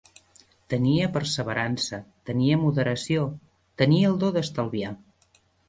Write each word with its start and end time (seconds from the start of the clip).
Tenia 0.73 1.09
perseverança, 1.17 1.99
tenia 2.31 2.59
moderació, 2.63 3.29
tenia 3.83 4.11
el 4.13 4.21
do 4.27 4.33
d'estalviar 4.41 4.99